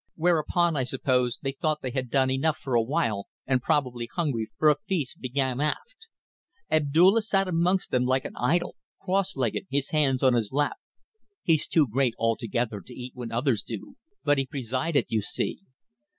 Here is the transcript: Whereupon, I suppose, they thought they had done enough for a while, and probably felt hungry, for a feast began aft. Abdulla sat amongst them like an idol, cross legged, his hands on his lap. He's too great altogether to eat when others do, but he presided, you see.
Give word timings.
Whereupon, 0.15 0.75
I 0.75 0.83
suppose, 0.83 1.37
they 1.43 1.51
thought 1.51 1.83
they 1.83 1.91
had 1.91 2.09
done 2.09 2.31
enough 2.31 2.57
for 2.57 2.73
a 2.73 2.81
while, 2.81 3.27
and 3.45 3.61
probably 3.61 4.07
felt 4.07 4.15
hungry, 4.15 4.49
for 4.57 4.69
a 4.71 4.77
feast 4.87 5.19
began 5.21 5.61
aft. 5.61 6.07
Abdulla 6.71 7.21
sat 7.21 7.47
amongst 7.47 7.91
them 7.91 8.05
like 8.05 8.25
an 8.25 8.35
idol, 8.35 8.77
cross 8.99 9.35
legged, 9.35 9.67
his 9.69 9.91
hands 9.91 10.23
on 10.23 10.33
his 10.33 10.51
lap. 10.51 10.77
He's 11.43 11.67
too 11.67 11.87
great 11.87 12.15
altogether 12.17 12.81
to 12.81 12.93
eat 12.95 13.11
when 13.13 13.31
others 13.31 13.61
do, 13.61 13.95
but 14.23 14.39
he 14.39 14.47
presided, 14.47 15.05
you 15.09 15.21
see. 15.21 15.59